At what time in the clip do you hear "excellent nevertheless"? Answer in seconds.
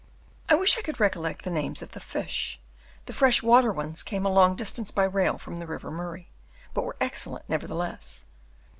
6.99-8.25